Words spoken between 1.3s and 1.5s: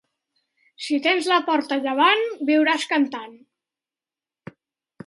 la